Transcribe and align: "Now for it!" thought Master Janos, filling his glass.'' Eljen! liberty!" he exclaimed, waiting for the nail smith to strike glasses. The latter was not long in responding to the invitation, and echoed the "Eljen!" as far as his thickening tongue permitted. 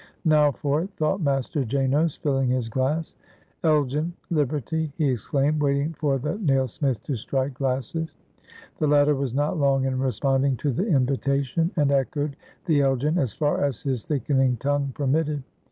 "Now 0.25 0.51
for 0.51 0.81
it!" 0.81 0.89
thought 0.97 1.21
Master 1.21 1.63
Janos, 1.63 2.15
filling 2.15 2.49
his 2.49 2.69
glass.'' 2.69 3.13
Eljen! 3.63 4.13
liberty!" 4.31 4.91
he 4.97 5.11
exclaimed, 5.11 5.61
waiting 5.61 5.93
for 5.93 6.17
the 6.17 6.39
nail 6.39 6.67
smith 6.67 7.03
to 7.03 7.15
strike 7.15 7.53
glasses. 7.53 8.15
The 8.79 8.87
latter 8.87 9.13
was 9.13 9.35
not 9.35 9.59
long 9.59 9.85
in 9.85 9.99
responding 9.99 10.55
to 10.57 10.71
the 10.71 10.87
invitation, 10.87 11.69
and 11.75 11.91
echoed 11.91 12.35
the 12.65 12.79
"Eljen!" 12.79 13.17
as 13.19 13.33
far 13.33 13.63
as 13.63 13.83
his 13.83 14.03
thickening 14.03 14.57
tongue 14.57 14.91
permitted. 14.95 15.43